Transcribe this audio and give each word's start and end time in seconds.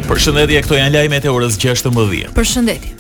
Përshëndetje, 0.08 0.64
këto 0.64 0.80
janë 0.84 1.00
lajmet 1.02 1.28
e 1.28 1.36
orës 1.36 1.60
16. 1.60 2.32
Përshëndetje. 2.40 2.93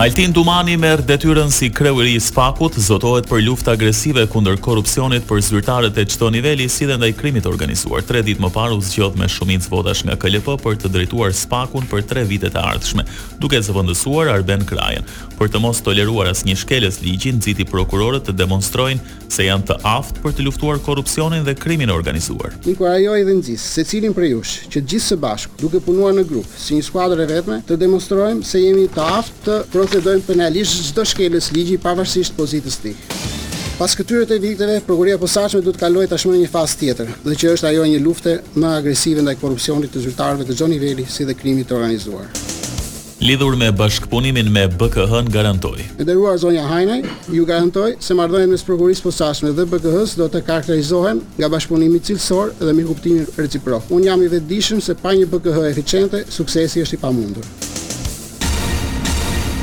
Altin 0.00 0.30
Dumani 0.32 0.76
merr 0.80 1.02
detyrën 1.04 1.50
si 1.52 1.66
kreu 1.76 1.98
i 2.08 2.14
SPAK-ut, 2.24 2.72
zotohet 2.80 3.26
për 3.28 3.42
luftë 3.44 3.74
agresive 3.74 4.22
kundër 4.32 4.56
korrupsionit 4.64 5.26
për 5.28 5.42
zyrtarët 5.44 5.98
e 6.00 6.06
çdo 6.08 6.30
niveli, 6.32 6.70
si 6.72 6.86
dhe 6.88 6.96
ndaj 6.96 7.10
krimit 7.18 7.44
të 7.44 7.50
organizuar. 7.52 8.00
3 8.08 8.22
ditë 8.24 8.40
më 8.40 8.48
parë 8.54 8.78
u 8.78 8.80
zgjodh 8.80 9.20
me 9.20 9.28
shumicë 9.28 9.68
votash 9.68 10.06
nga 10.08 10.16
KLP 10.16 10.54
për 10.64 10.78
të 10.80 10.90
drejtuar 10.94 11.36
SPAK-un 11.36 11.84
për 11.92 12.06
3 12.14 12.24
vitet 12.32 12.56
të 12.56 12.62
ardhshme, 12.72 13.04
duke 13.42 13.60
zëvendësuar 13.60 14.32
Arben 14.38 14.64
Krajën. 14.70 15.04
Për 15.36 15.52
të 15.54 15.60
mos 15.66 15.82
toleruar 15.84 16.30
asnjë 16.32 16.56
shkelës 16.62 16.98
ligji, 17.04 17.34
nxiti 17.38 17.64
prokurorët 17.68 18.24
të 18.28 18.34
demonstrojnë 18.40 19.18
se 19.32 19.44
janë 19.46 19.68
të 19.70 19.78
aftë 19.88 20.24
për 20.24 20.32
të 20.36 20.44
luftuar 20.48 20.80
korrupsionin 20.84 21.44
dhe 21.46 21.52
krimin 21.56 21.88
e 21.92 21.96
organizuar. 21.96 22.56
Nikurajoi 22.66 23.20
dhe 23.28 23.36
nxis 23.42 23.64
secilin 23.76 24.12
prej 24.16 24.32
jush 24.34 24.56
që 24.72 24.80
të 24.80 24.92
gjithë 24.94 25.06
së 25.10 25.20
bashku, 25.22 25.60
duke 25.62 25.80
punuar 25.84 26.16
në 26.16 26.24
grup, 26.28 26.48
si 26.60 26.76
një 26.80 26.84
skuadër 26.88 27.24
e 27.24 27.28
vetme, 27.30 27.60
të 27.70 27.76
demonstrojmë 27.80 28.44
se 28.50 28.60
jemi 28.66 28.88
të 28.96 29.06
aftë 29.20 29.58
të 29.68 29.88
procedojnë 29.90 30.22
penalisht 30.22 30.84
çdo 30.90 31.02
shkelës 31.06 31.48
ligji 31.54 31.78
pavarësisht 31.82 32.36
pozitës 32.38 32.76
së 32.78 32.84
tij. 32.84 32.98
Pas 33.80 33.94
këtyre 33.96 34.26
të 34.28 34.36
vikteve, 34.42 34.74
prokuria 34.84 35.16
posaçme 35.18 35.62
do 35.64 35.72
të 35.72 35.80
kaloj 35.82 36.06
tashmë 36.12 36.34
në 36.34 36.42
një 36.44 36.50
fazë 36.52 36.78
tjetër, 36.82 37.10
dhe 37.24 37.38
që 37.40 37.52
është 37.56 37.68
ajo 37.70 37.86
një 37.88 38.00
lufte 38.04 38.36
më 38.60 38.74
agresive 38.76 39.24
ndaj 39.24 39.38
korrupsionit 39.40 39.90
të 39.94 40.02
zyrtarëve 40.04 40.46
të 40.50 40.56
çdo 40.58 40.68
niveli, 40.74 41.06
si 41.08 41.24
dhe 41.24 41.34
krimit 41.34 41.70
të 41.70 41.78
organizuar. 41.80 42.28
Lidhur 43.20 43.56
me 43.60 43.66
bashkëpunimin 43.76 44.46
me 44.52 44.62
BKH-n 44.80 45.26
garantoj. 45.34 45.80
E 46.00 46.06
deruar, 46.08 46.38
zonja 46.40 46.62
Hajne, 46.70 47.00
ju 47.32 47.44
garantoj 47.48 47.98
se 48.00 48.16
marrëdhënia 48.16 48.48
mes 48.52 48.64
prokurisë 48.68 49.04
posaçme 49.04 49.52
dhe 49.56 49.66
BKH-s 49.72 50.14
do 50.20 50.28
të 50.32 50.40
karakterizohen 50.46 51.20
nga 51.38 51.50
bashkëpunimi 51.52 52.00
cilësor 52.10 52.54
dhe 52.62 52.72
mirëkuptimi 52.78 53.26
reciprok. 53.40 53.90
Unë 53.92 54.08
jam 54.12 54.22
i 54.24 54.30
vetëdijshëm 54.36 54.80
se 54.84 54.96
pa 55.04 55.12
një 55.20 55.28
BKH 55.34 55.66
eficiente, 55.74 56.22
suksesi 56.32 56.84
është 56.86 56.96
i 56.96 57.04
pamundur. 57.08 57.52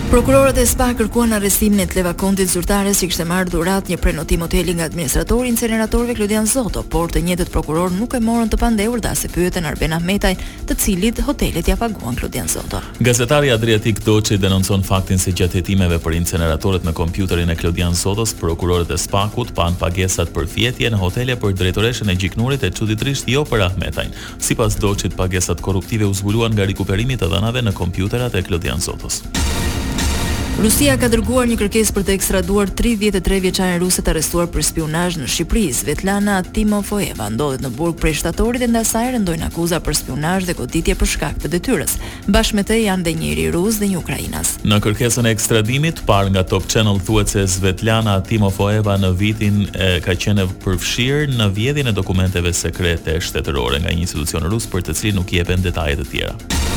Prokurorët 0.07 0.55
e 0.55 0.63
SPA 0.63 0.85
kërkuan 0.95 1.33
arrestimin 1.35 1.81
e 1.83 1.85
të 1.85 1.97
levakontit 1.99 2.47
zyrtares 2.47 3.01
që 3.03 3.07
kishte 3.09 3.25
marrë 3.27 3.51
dhurat 3.51 3.89
një 3.91 3.97
prenotim 3.99 4.45
hoteli 4.45 4.71
nga 4.77 4.85
administratori 4.87 5.49
i 5.49 5.51
inceneratorëve 5.51 6.15
Klodian 6.15 6.47
Zoto, 6.47 6.85
por 6.87 7.11
të 7.11 7.25
njëjtët 7.25 7.51
prokurorë 7.51 7.97
nuk 7.97 8.15
e 8.15 8.21
morën 8.23 8.47
të 8.53 8.59
pandehur 8.61 9.01
dhe 9.03 9.11
as 9.11 9.25
e 9.27 9.31
pyetën 9.33 9.67
Arben 9.67 9.97
Ahmetaj, 9.99 10.31
të 10.69 10.77
cilit 10.79 11.19
hotelet 11.27 11.67
ja 11.73 11.75
paguan 11.75 12.15
Klodian 12.15 12.47
Zoto. 12.49 12.79
Gazetari 13.03 13.51
Adriatik 13.51 13.99
Doçi 14.07 14.39
denoncon 14.39 14.87
faktin 14.87 15.19
se 15.19 15.35
gjatë 15.35 15.59
hetimeve 15.59 15.99
për 15.99 16.15
inceneratorët 16.21 16.87
me 16.87 16.95
kompjuterin 16.95 17.51
e 17.51 17.59
Klodian 17.59 17.99
Zotos, 18.05 18.31
prokurorët 18.39 18.95
e 18.95 19.01
SPA-kut 19.03 19.51
pan 19.59 19.75
pagesat 19.75 20.31
për 20.33 20.47
fjetje 20.55 20.93
në 20.95 21.03
hotele 21.03 21.35
për 21.41 21.57
drejtoreshën 21.59 22.07
e 22.07 22.15
Gjiknurit 22.15 22.63
e 22.63 22.71
çuditërisht 22.71 23.27
jo 23.27 23.43
për 23.51 23.67
Ahmetajn. 23.71 24.15
Sipas 24.39 24.79
Doçit, 24.79 25.19
pagesat 25.19 25.59
korruptive 25.59 26.07
u 26.07 26.13
zbuluan 26.15 26.55
nga 26.55 26.63
rikuperimi 26.69 27.19
i 27.19 27.23
dhënave 27.27 27.65
në 27.67 27.75
kompjuterat 27.75 28.39
e 28.39 28.47
Klodian 28.47 28.79
Zotos. 28.79 29.19
Rusia 30.57 30.95
ka 30.97 31.05
dërguar 31.05 31.45
një 31.51 31.55
kërkesë 31.61 31.93
për 31.93 32.03
të 32.07 32.13
ekstraduar 32.15 32.71
33 32.79 33.35
vjeçare 33.43 33.75
ruse 33.77 34.01
të 34.01 34.09
arrestuar 34.09 34.47
për 34.49 34.63
spionazh 34.65 35.19
në 35.21 35.27
Shqipëri. 35.29 35.67
Svetlana 35.77 36.39
Timofoeva 36.41 37.27
ndodhet 37.29 37.61
në 37.61 37.69
burg 37.77 37.99
prej 38.01 38.15
shtatorit 38.17 38.65
dhe 38.73 38.81
saj 38.89 39.11
rëndojnë 39.13 39.45
akuza 39.51 39.77
për 39.85 39.97
spionazh 39.99 40.47
dhe 40.49 40.55
goditje 40.57 40.95
për 40.97 41.11
shkak 41.11 41.37
të 41.43 41.51
detyrës. 41.53 41.93
Bashkë 42.33 42.57
me 42.57 42.63
të 42.71 42.79
janë 42.79 43.05
dhe 43.05 43.13
njëri 43.19 43.43
rus 43.53 43.77
dhe 43.77 43.91
një 43.91 43.99
ukrainas. 44.01 44.55
Në 44.65 44.81
kërkesën 44.87 45.29
e 45.29 45.35
ekstradimit, 45.37 46.01
parë 46.09 46.33
nga 46.33 46.43
Top 46.55 46.65
Channel 46.65 46.97
thuhet 47.05 47.35
se 47.35 47.45
Svetlana 47.53 48.17
Timofoeva 48.25 48.97
në 49.03 49.13
vitin 49.21 49.61
e 49.77 49.91
ka 50.07 50.17
qenë 50.23 50.47
përfshirë 50.65 51.37
në 51.37 51.51
vjedhjen 51.59 51.93
e 51.93 51.95
dokumenteve 52.01 52.49
sekrete 52.63 53.19
shtetërore 53.29 53.83
nga 53.85 53.93
një 53.93 54.07
institucion 54.07 54.49
rus 54.49 54.65
për 54.65 54.89
të 54.89 54.97
cilin 54.97 55.21
nuk 55.21 55.37
jepen 55.37 55.61
detajet 55.61 56.01
e 56.01 56.09
tjera. 56.15 56.76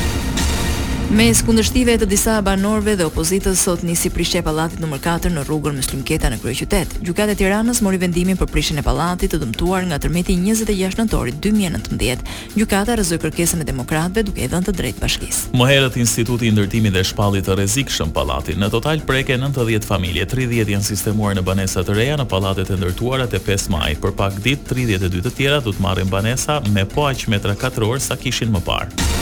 Me 1.10 1.24
kundërshtive 1.42 1.96
të 1.98 2.06
disa 2.06 2.36
banorëve 2.46 2.92
dhe 3.00 3.06
opozitës 3.08 3.62
sot 3.66 3.80
nisi 3.82 4.12
prishje 4.14 4.38
e 4.38 4.44
pallatit 4.46 4.78
nr. 4.86 4.94
4 5.02 5.32
në 5.34 5.42
rrugën 5.48 5.74
Muslimketa 5.74 6.28
në 6.30 6.36
qytet. 6.44 6.92
Gjukat 7.02 7.32
e 7.32 7.34
Tiranës 7.40 7.80
mori 7.82 7.98
vendimin 7.98 8.38
për 8.38 8.46
prishjen 8.52 8.78
e 8.78 8.84
pallatit 8.86 9.32
të 9.34 9.40
dëmtuar 9.42 9.88
nga 9.90 9.98
tërmeti 10.04 10.36
26 10.38 11.00
nëntorit 11.00 11.40
2019. 11.42 12.22
Gjykata 12.54 12.94
rrezoi 13.00 13.18
kërkesën 13.24 13.64
e 13.64 13.66
demokratëve 13.72 14.22
duke 14.28 14.44
i 14.46 14.50
dhënë 14.52 14.68
të 14.70 14.74
drejtë 14.78 15.02
bashkisë. 15.02 15.42
Më 15.58 15.68
herët 15.72 15.98
Instituti 15.98 16.46
i 16.46 16.52
Ndërtimit 16.54 16.94
dhe 16.94 17.02
shpallit 17.10 17.48
të 17.50 17.56
Rrezikshëm 17.58 18.14
pallatit 18.14 18.60
në 18.62 18.70
total 18.76 19.02
preke 19.06 19.34
90 19.34 19.82
familje, 19.90 20.28
30 20.30 20.70
janë 20.76 20.88
sistemuar 20.92 21.34
në 21.34 21.42
banesa 21.48 21.82
të 21.82 21.96
reja 21.98 22.20
në 22.22 22.28
pallatet 22.30 22.70
e 22.70 22.78
ndërtuara 22.78 23.26
e 23.26 23.42
5 23.50 23.66
maj. 23.74 23.90
Për 23.98 24.14
pak 24.22 24.38
ditë 24.46 24.70
32 24.76 25.24
të 25.26 25.34
tjera 25.40 25.58
do 25.58 25.74
të 25.74 25.86
marrin 25.88 26.08
banesa 26.14 26.60
me 26.70 26.86
po 26.86 27.10
aq 27.10 27.26
metra 27.34 27.58
katror 27.58 27.98
sa 27.98 28.14
kishin 28.14 28.54
më 28.54 28.62
parë. 28.62 29.18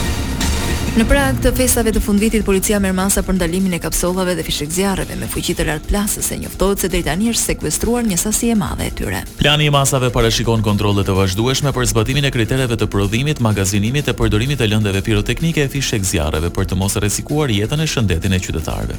Në 0.97 1.05
prag 1.05 1.37
të 1.43 1.51
festave 1.53 1.91
të 1.93 2.01
fundvitit, 2.01 2.41
policia 2.47 2.79
merr 2.81 2.93
masa 2.97 3.21
për 3.23 3.33
ndalimin 3.37 3.73
e 3.77 3.79
kapsollave 3.83 4.33
dhe 4.39 4.43
fishekzjarreve 4.45 5.15
me 5.19 5.27
fuqi 5.29 5.53
të 5.55 5.63
lartë 5.67 5.87
plasës, 5.91 6.25
se 6.31 6.35
njoftohet 6.41 6.77
se 6.81 6.87
deri 6.89 7.03
tani 7.05 7.27
është 7.29 7.43
sekuestruar 7.51 8.03
një 8.09 8.17
sasi 8.17 8.47
e 8.49 8.55
madhe 8.57 8.85
e 8.89 8.91
tyre. 8.97 9.21
Plani 9.37 9.65
i 9.69 9.71
masave 9.73 10.09
parashikon 10.15 10.61
kontrolle 10.65 11.03
të 11.05 11.13
vazhdueshme 11.19 11.69
për 11.77 11.83
zbatimin 11.93 12.25
e 12.25 12.33
kritereve 12.33 12.75
të 12.79 12.85
prodhimit, 12.89 13.37
magazinimit 13.39 14.05
e 14.09 14.13
përdorimit 14.17 14.57
të 14.63 14.65
lëndeve 14.73 15.01
piroteknike 15.05 15.61
e 15.67 15.71
fishekzjarreve 15.75 16.49
për 16.57 16.63
të 16.71 16.75
mos 16.81 16.93
rrezikuar 16.99 17.49
jetën 17.53 17.81
e 17.85 17.89
shëndetin 17.93 18.33
e 18.33 18.39
qytetarëve. 18.49 18.95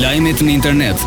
Lajmet 0.00 0.38
në 0.42 0.50
internet 0.54 0.98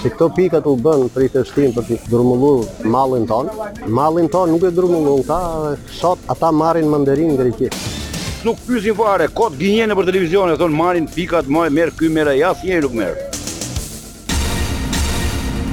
se 0.00 0.08
këto 0.16 0.30
të 0.48 0.64
u 0.64 0.78
bën 0.80 1.10
prej 1.12 1.28
të 1.36 1.44
shtim 1.44 1.76
për 1.76 1.90
të 1.90 2.00
drumulluar 2.08 2.84
mallin 2.84 3.26
ton. 3.28 3.52
Mallin 3.88 4.32
ton 4.32 4.48
nuk 4.48 4.64
e 4.64 4.72
drumullon 4.72 5.20
ta, 5.28 5.76
sot 5.92 6.24
ata 6.32 6.50
marrin 6.56 6.88
mandarin 6.88 7.36
greqisht 7.36 7.92
nuk 8.44 8.58
pyesin 8.66 8.94
fare, 8.98 9.28
kot 9.32 9.56
gënjen 9.58 9.92
për 9.96 10.08
televizion, 10.10 10.52
e 10.52 10.58
thon 10.60 10.74
marrin 10.76 11.08
pikat 11.10 11.48
më 11.50 11.68
merr 11.72 11.94
këy 11.96 12.12
merr 12.12 12.34
ja 12.38 12.52
asnjëri 12.54 12.84
nuk 12.86 12.98
merr. 13.00 13.22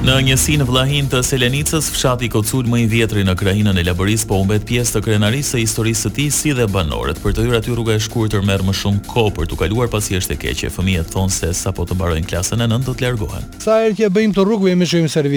Në 0.01 0.15
njësinë 0.25 0.65
vllahin 0.65 1.05
të 1.11 1.19
Selenicës, 1.21 1.91
fshati 1.93 2.25
Kocul 2.33 2.65
më 2.65 2.79
i 2.81 2.85
vjetri 2.89 3.21
në 3.21 3.35
krainën 3.37 3.77
e 3.77 3.83
Laboris 3.85 4.23
po 4.25 4.39
humbet 4.39 4.63
pjesë 4.65 4.95
të 4.95 5.01
krenarisë 5.05 5.51
së 5.53 5.59
historisë 5.61 6.07
së 6.07 6.11
tij 6.15 6.31
si 6.33 6.53
dhe 6.57 6.65
banorët. 6.73 7.19
Për 7.21 7.35
të 7.37 7.45
hyrë 7.45 7.59
aty 7.59 7.75
rruga 7.77 7.93
e 7.93 8.01
shkurtër 8.01 8.41
merr 8.49 8.65
më 8.65 8.73
shumë 8.79 9.03
kohë 9.11 9.35
për 9.37 9.51
të 9.51 9.59
kaluar 9.61 9.91
pasi 9.93 10.17
është 10.17 10.33
e 10.33 10.41
keqe. 10.41 10.71
Fëmijët 10.73 11.13
thonë 11.13 11.35
se 11.35 11.51
sapo 11.59 11.85
të 11.85 11.99
mbarojnë 11.99 12.27
klasën 12.33 12.65
e 12.65 12.69
9 12.73 12.87
do 12.89 12.95
të 12.97 13.05
largohen. 13.05 13.45
Sa 13.61 13.77
herë 13.83 13.99
që 14.01 14.09
bëjmë 14.17 14.37
të 14.39 14.47
rrugë 14.49 14.71
jemi 14.73 14.89
shumë 14.95 15.27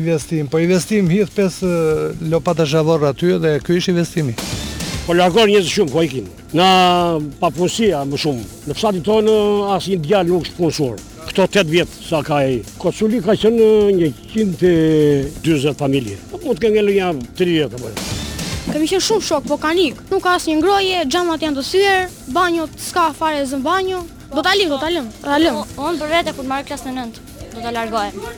Investim, 0.00 0.48
po 0.48 0.62
investim 0.66 1.12
hidh 1.12 1.34
pesë 1.36 1.74
eh, 1.74 2.28
lopata 2.32 2.64
zhavor 2.64 3.04
aty 3.12 3.36
dhe 3.44 3.58
ky 3.60 3.76
është 3.76 3.92
investimi. 3.92 4.38
Po 5.04 5.12
largon 5.12 5.50
njëzë 5.52 5.68
shumë, 5.68 5.92
po 5.92 6.00
ikin. 6.00 6.28
Na 6.56 7.18
papunësia 7.36 8.00
më 8.08 8.16
shumë. 8.22 8.44
Në 8.70 8.76
fësat 8.78 9.00
tonë, 9.04 9.34
asë 9.76 9.90
një 9.92 9.98
djallë 10.06 10.30
nuk 10.32 10.46
është 10.46 10.56
punësorë. 10.56 11.02
Këto 11.28 11.44
8 11.44 11.72
vjetë, 11.74 11.98
sa 12.08 12.22
ka 12.24 12.38
e... 12.48 12.54
Koculi 12.80 13.20
ka 13.24 13.34
qenë 13.36 13.66
140 13.98 14.00
një 14.00 15.36
120 15.42 15.76
familje. 15.82 16.16
Po 16.32 16.40
mund 16.40 16.56
të 16.56 16.64
kenë 16.64 16.86
në 16.88 16.96
një 16.96 17.10
30 17.36 17.68
apo. 17.68 17.92
Jo. 17.92 18.48
Kemi 18.72 18.88
që 18.94 19.02
shumë 19.10 19.28
shokë, 19.28 19.48
po 19.52 19.60
kanikë. 19.66 20.08
Nuk 20.08 20.24
ka 20.24 20.38
asë 20.38 20.54
një 20.54 20.58
ngroje, 20.62 21.04
xhamat 21.12 21.44
janë 21.48 21.60
të 21.60 21.66
thyer, 21.70 22.04
banjo 22.40 22.66
ska 22.88 23.08
fare 23.20 23.44
zë 23.52 23.60
banjo. 23.68 24.00
Do 24.32 24.40
ta 24.42 24.56
alim, 24.56 24.72
do 24.72 24.80
ta 24.80 24.88
lëm. 24.88 25.12
Do 25.20 25.38
lëm. 25.46 25.60
Unë 25.84 26.00
për 26.00 26.16
vete 26.18 26.32
kur 26.38 26.44
marr 26.48 26.60
marë 26.62 26.70
klasë 26.72 26.88
në 26.88 26.96
nëndë, 27.02 27.30
do 27.50 27.54
ta 27.68 27.76
largohem. 27.82 28.30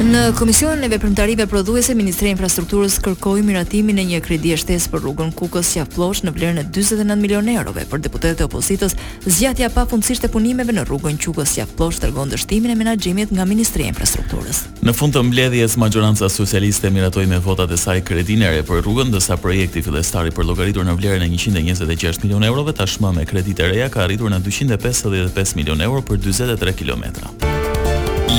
Në 0.00 0.32
Komisionin 0.32 0.86
e 0.86 0.88
Veprimtarive 0.88 1.44
Prodhuese 1.44 1.92
Ministri 1.94 2.30
i 2.30 2.30
Infrastrukturës 2.32 2.94
kërkoi 3.04 3.42
miratimin 3.44 3.98
e 4.00 4.04
një 4.08 4.20
kredi 4.24 4.54
shtesë 4.56 4.88
për 4.94 5.02
rrugën 5.04 5.32
Kukës 5.36 5.74
Qafllosh 5.76 6.22
në 6.24 6.32
vlerën 6.32 6.60
e 6.62 6.62
49 6.72 7.18
milionë 7.20 7.52
eurove. 7.60 7.84
Për 7.90 8.00
deputetët 8.06 8.40
e 8.40 8.46
opozitës, 8.48 8.94
zgjatja 9.28 9.68
pa 9.74 9.84
fundësisht 9.90 10.24
e 10.24 10.30
punimeve 10.32 10.72
në 10.72 10.86
rrugën 10.88 11.20
Kukës 11.20 11.52
Qafllosh 11.58 12.00
tregon 12.00 12.32
dështimin 12.32 12.72
e 12.72 12.78
menaxhimit 12.80 13.34
nga 13.36 13.44
Ministria 13.44 13.90
e 13.90 13.92
Infrastrukturës. 13.92 14.62
Në 14.80 14.96
fund 14.96 15.18
të 15.18 15.26
mbledhjes, 15.28 15.76
majoranca 15.84 16.32
socialiste 16.32 16.88
miratoi 16.96 17.28
me 17.28 17.42
votat 17.44 17.76
e 17.76 17.76
saj 17.76 18.00
kredinere 18.08 18.62
re 18.62 18.66
për 18.72 18.80
rrugën, 18.80 19.12
ndërsa 19.12 19.36
projekti 19.44 19.84
fillestar 19.84 20.32
i 20.32 20.32
përllogaritur 20.32 20.88
në 20.88 20.96
vlerën 20.96 21.28
e 21.28 21.30
126 21.44 22.24
milionë 22.24 22.48
eurove 22.48 22.72
tashmë 22.80 23.12
me 23.20 23.28
kredi 23.28 23.52
të 23.52 23.68
reja 23.74 23.92
ka 23.92 24.06
arritur 24.08 24.32
në 24.32 24.40
255 24.48 25.56
milionë 25.60 25.90
euro 25.90 26.00
për 26.02 26.24
43 26.30 26.78
kilometra. 26.80 27.49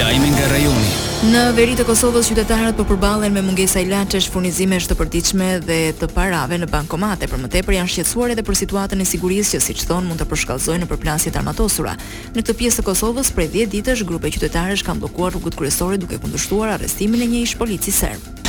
Lajmi 0.01 0.31
nga 0.33 0.45
rajoni. 0.49 0.87
Në 1.29 1.41
veri 1.53 1.75
të 1.77 1.83
Kosovës 1.85 2.25
qytetarët 2.31 2.73
po 2.79 2.87
përballen 2.89 3.35
me 3.35 3.43
mungesa 3.45 3.83
ilaçesh, 3.85 4.31
furnizimesh 4.33 4.87
të 4.89 4.97
përditshme 4.97 5.49
dhe 5.67 5.77
të 5.99 6.09
parave 6.15 6.57
në 6.57 6.69
bankomate. 6.73 7.29
Për 7.29 7.43
më 7.43 7.51
tepër 7.53 7.77
janë 7.77 7.93
shqetësuar 7.93 8.33
edhe 8.33 8.41
për 8.47 8.57
situatën 8.63 9.05
e 9.05 9.07
sigurisë 9.11 9.55
që 9.55 9.61
siç 9.67 9.85
thon 9.91 10.09
mund 10.09 10.23
të 10.23 10.29
përshkallëzojnë 10.33 10.87
në 10.87 10.91
përplasje 10.95 11.35
armatosura. 11.37 11.93
Në 12.33 12.41
këtë 12.41 12.57
pjesë 12.63 12.81
të 12.81 12.87
Kosovës 12.89 13.29
prej 13.37 13.49
10 13.61 13.73
ditësh 13.77 14.05
grupe 14.09 14.33
qytetarësh 14.33 14.87
kanë 14.89 15.05
bllokuar 15.05 15.35
rrugët 15.37 15.61
kryesore 15.61 16.01
duke 16.01 16.17
kundërshtuar 16.25 16.79
arrestimin 16.79 17.21
e 17.21 17.29
një 17.35 17.45
ish 17.45 17.59
polici 17.61 17.93
serb. 17.93 18.40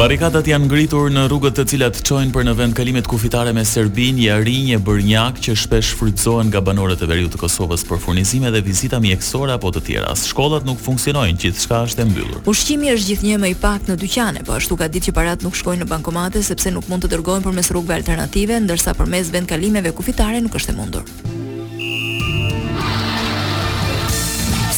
Barikadat 0.00 0.46
janë 0.48 0.64
ngritur 0.70 1.10
në 1.12 1.26
rrugët 1.28 1.58
të 1.58 1.64
cilat 1.74 1.98
çojnë 2.08 2.30
për 2.32 2.46
në 2.48 2.52
vend 2.56 2.72
kalimet 2.72 3.04
kufitare 3.04 3.52
me 3.52 3.60
Serbinë, 3.68 4.22
Jarinje, 4.30 4.78
Bërnjak 4.80 5.42
që 5.44 5.52
shpesh 5.60 5.90
frytëzohen 5.98 6.46
nga 6.48 6.62
banorët 6.64 7.02
e 7.04 7.08
veriut 7.10 7.28
të 7.34 7.40
Kosovës 7.42 7.84
për 7.84 8.00
furnizime 8.00 8.48
dhe 8.54 8.62
vizita 8.64 8.96
mjekësore 9.04 9.52
apo 9.60 9.68
të 9.76 9.82
tjera. 9.90 10.14
Shkollat 10.16 10.64
nuk 10.64 10.80
funksionojnë, 10.80 11.36
gjithçka 11.42 11.82
është 11.90 12.00
e 12.00 12.06
mbyllur. 12.14 12.40
Ushqimi 12.48 12.94
është 12.94 13.10
gjithnjë 13.10 13.42
më 13.44 13.50
i 13.52 13.58
pak 13.66 13.90
në 13.92 13.98
dyqane, 14.00 14.46
po 14.48 14.56
ashtu 14.56 14.80
ka 14.80 14.88
ditë 14.88 15.10
që 15.10 15.14
parat 15.20 15.44
nuk 15.44 15.60
shkojnë 15.60 15.84
në 15.84 15.90
bankomate 15.92 16.40
sepse 16.48 16.72
nuk 16.78 16.88
mund 16.88 17.04
të 17.04 17.12
dërgohen 17.18 17.44
përmes 17.44 17.68
rrugëve 17.68 18.00
alternative, 18.00 18.56
ndërsa 18.64 18.96
përmes 19.02 19.28
vend 19.36 19.52
kalimeve 19.52 19.92
kufitare 20.00 20.40
nuk 20.40 20.56
është 20.62 20.72
e 20.72 20.78
mundur. 20.80 21.12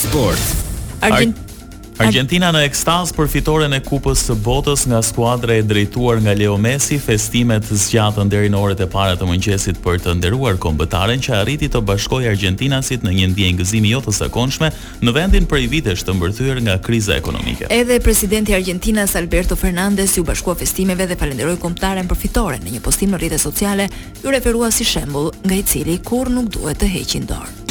Sport. 0.02 0.52
Argent... 0.98 1.38
Ar 1.46 1.48
Argentina 2.00 2.48
në 2.56 2.62
ekstaz 2.64 3.10
për 3.12 3.28
fitoren 3.28 3.72
e 3.76 3.80
kupës 3.84 4.22
së 4.30 4.34
botës 4.40 4.86
nga 4.88 5.02
skuadra 5.04 5.58
e 5.60 5.62
drejtuar 5.68 6.22
nga 6.24 6.32
Leo 6.34 6.54
Messi, 6.56 6.96
festimet 6.98 7.68
zgjatën 7.68 8.30
deri 8.32 8.48
në 8.50 8.56
orët 8.64 8.80
e 8.80 8.86
para 8.88 9.12
të 9.20 9.28
mëngjesit 9.28 9.76
për 9.84 10.00
të 10.06 10.14
nderuar 10.16 10.56
kombëtaren 10.62 11.20
që 11.22 11.34
arriti 11.40 11.68
të 11.70 11.82
bashkojë 11.86 12.30
argentinasit 12.32 13.04
në 13.04 13.12
një 13.18 13.28
ndjenjë 13.34 13.60
gëzimi 13.60 13.92
jo 13.92 14.00
të 14.06 14.14
zakonshme 14.22 14.70
në 15.04 15.14
vendin 15.18 15.48
prej 15.52 15.66
vitesh 15.74 16.06
të 16.08 16.16
mbërthyer 16.16 16.62
nga 16.64 16.78
kriza 16.80 17.14
ekonomike. 17.20 17.68
Edhe 17.70 18.00
presidenti 18.00 18.52
i 18.52 18.56
Argentinas 18.58 19.14
Alberto 19.20 19.56
Fernandez 19.56 20.16
u 20.18 20.24
bashkua 20.24 20.54
festimeve 20.56 21.06
dhe 21.12 21.16
falenderoi 21.20 21.58
kombëtaren 21.60 22.08
për 22.10 22.22
fitoren 22.24 22.64
në 22.64 22.78
një 22.78 22.80
postim 22.88 23.12
në 23.12 23.20
rrjetet 23.20 23.40
sociale, 23.44 23.88
ju 24.24 24.32
referua 24.32 24.72
si 24.72 24.88
shembull 24.88 25.28
nga 25.44 25.60
i 25.60 25.62
cili 25.62 26.00
kurrë 26.04 26.38
nuk 26.40 26.48
duhet 26.56 26.80
të 26.82 26.94
heqin 26.96 27.28
dorë. 27.28 27.61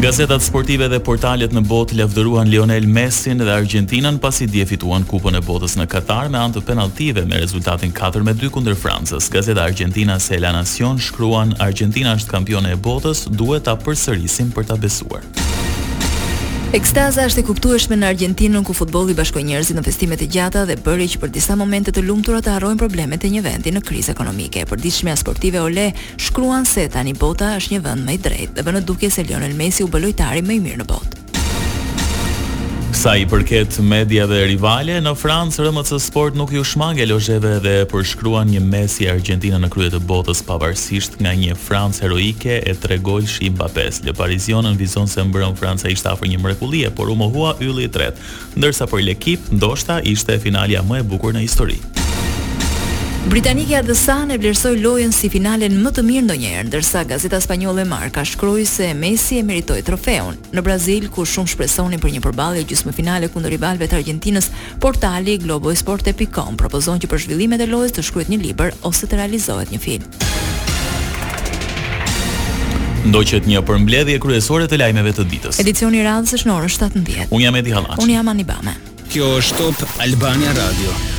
Gazetat 0.00 0.40
sportive 0.40 0.86
dhe 0.88 0.96
portalet 1.04 1.52
në 1.52 1.60
botë 1.68 1.98
lavdëruan 1.98 2.48
Lionel 2.48 2.86
Messi 2.88 3.34
dhe 3.36 3.50
Argentinën 3.52 4.16
pasi 4.22 4.46
dje 4.48 4.62
fituan 4.70 5.02
Kupën 5.04 5.36
e 5.36 5.42
Botës 5.44 5.74
në 5.76 5.84
Katar 5.92 6.30
me 6.32 6.40
anë 6.40 6.56
të 6.56 6.62
penaltive 6.70 7.26
me 7.28 7.36
rezultatin 7.42 7.92
4-2 7.98 8.48
kundër 8.54 8.78
Francës. 8.80 9.28
Gazeta 9.34 9.66
Argentina 9.68 10.16
se 10.18 10.40
La 10.40 10.54
Nacion 10.56 10.96
shkruan 10.98 11.52
Argentina 11.68 12.16
është 12.16 12.32
kampione 12.32 12.72
e 12.72 12.80
botës, 12.80 13.26
duhet 13.28 13.68
ta 13.68 13.76
përsërisim 13.84 14.54
për 14.56 14.72
ta 14.72 14.80
besuar. 14.80 15.20
Ekstaza 16.70 17.24
është 17.26 17.40
e 17.40 17.46
kuptueshme 17.48 17.96
në 17.98 18.06
Argentinën 18.12 18.62
ku 18.62 18.76
futbolli 18.78 19.16
bashkon 19.18 19.42
njerëzit 19.48 19.74
në 19.74 19.82
festime 19.82 20.18
të 20.20 20.28
gjata 20.36 20.62
dhe 20.68 20.76
bëri 20.78 21.08
që 21.10 21.18
për 21.24 21.32
disa 21.34 21.56
momente 21.58 21.90
të 21.90 22.04
lumtura 22.06 22.38
të 22.46 22.52
harrojnë 22.54 22.78
problemet 22.78 23.26
e 23.26 23.32
një 23.34 23.42
vendi 23.42 23.72
në 23.74 23.82
krizë 23.88 24.14
ekonomike. 24.14 24.62
Përditshmja 24.70 25.16
sportive 25.18 25.64
Ole 25.66 25.88
shkruan 26.22 26.70
se 26.70 26.86
tani 26.94 27.16
bota 27.18 27.56
është 27.58 27.74
një 27.74 27.82
vend 27.88 28.06
më 28.06 28.14
i 28.14 28.22
drejtë 28.28 28.60
dhe 28.60 28.68
vënë 28.70 28.86
dukje 28.92 29.10
se 29.10 29.26
Lionel 29.26 29.58
Messi 29.58 29.82
u 29.82 29.90
bë 29.90 30.04
lojtari 30.06 30.44
më 30.46 30.60
i 30.60 30.68
mirë 30.68 30.84
në 30.84 30.92
botë. 30.94 31.09
Sa 33.00 33.14
i 33.16 33.22
përket 33.24 33.78
media 33.80 34.26
dhe 34.28 34.38
rivale, 34.50 34.92
në 35.00 35.12
Francë 35.16 35.62
RMC 35.64 35.94
Sport 36.04 36.34
nuk 36.36 36.50
ju 36.52 36.60
shmange 36.68 37.06
lozheve 37.08 37.54
dhe 37.64 37.86
përshkruan 37.88 38.50
një 38.52 38.60
Messi 38.60 39.06
Argentina 39.08 39.56
në 39.62 39.70
krye 39.72 39.88
të 39.94 40.02
botës 40.04 40.42
pavarësisht 40.44 41.16
nga 41.16 41.32
një 41.32 41.56
Francë 41.64 42.04
heroike 42.04 42.58
e 42.60 42.74
tre 42.82 42.98
golsh 43.00 43.38
i 43.46 43.48
Mbappé. 43.54 43.86
Le 44.04 44.12
Parisionën 44.18 44.76
vizon 44.76 45.08
se 45.08 45.24
mbrëm 45.30 45.56
Franca 45.56 45.88
ishte 45.88 46.12
afër 46.12 46.28
një 46.34 46.42
mrekullie, 46.44 46.90
por 46.92 47.08
u 47.08 47.16
mohua 47.16 47.54
ylli 47.64 47.88
i 47.88 47.94
tretë, 47.94 48.20
ndërsa 48.60 48.84
për 48.92 49.06
l'ekip 49.08 49.48
ndoshta 49.56 50.02
ishte 50.12 50.36
finalja 50.44 50.84
më 50.84 51.00
e 51.00 51.08
bukur 51.14 51.32
në 51.38 51.46
histori. 51.48 51.80
Britanikja 53.28 53.82
The 53.84 53.94
Sun 53.94 54.30
e 54.32 54.36
vlerësoi 54.40 54.78
lojën 54.80 55.10
si 55.12 55.28
finalen 55.30 55.74
më 55.84 55.90
të 55.92 56.02
mirë 56.08 56.24
ndonjëherë, 56.24 56.62
ndërsa 56.70 57.02
gazeta 57.04 57.38
spanjolle 57.44 57.84
Marca 57.86 58.22
shkroi 58.26 58.64
se 58.66 58.88
Messi 58.96 59.36
e 59.38 59.42
meritoi 59.44 59.82
trofeun. 59.84 60.38
Në 60.56 60.62
Brazil, 60.64 61.06
ku 61.12 61.26
shumë 61.28 61.52
shpresonin 61.52 62.00
për 62.00 62.14
një 62.14 62.22
përballje 62.24 62.62
gjysmëfinale 62.70 63.28
kundër 63.30 63.52
rivalëve 63.54 63.90
të 63.92 63.98
Argjentinës, 64.00 64.48
portali 64.82 65.36
globoesporte.com 65.44 66.56
propozon 66.58 67.02
që 67.04 67.10
për 67.12 67.22
zhvillimet 67.26 67.60
e 67.60 67.68
lojës 67.70 67.94
të 67.98 68.06
shkruhet 68.08 68.32
një 68.32 68.40
libër 68.48 68.72
ose 68.88 69.04
të 69.06 69.20
realizohet 69.20 69.74
një 69.76 69.82
film. 69.84 70.08
Ndoqet 73.12 73.44
një 73.46 73.62
përmbledhje 73.68 74.18
kryesore 74.24 74.64
të 74.68 74.80
lajmeve 74.80 75.12
të 75.20 75.28
ditës. 75.30 75.60
Edicioni 75.62 76.00
i 76.00 76.08
radhës 76.08 76.40
është 76.40 76.48
në 76.50 76.56
orën 76.56 76.74
17. 77.28 77.30
Unë 77.30 77.46
jam 77.46 77.60
Edi 77.62 77.76
Hallaç. 77.78 78.00
Unë 78.00 78.16
jam 78.16 78.32
Anibame. 78.34 78.74
Kjo 79.12 79.32
është 79.38 79.60
Top 79.84 80.00
Albania 80.08 80.56
Radio. 80.64 81.09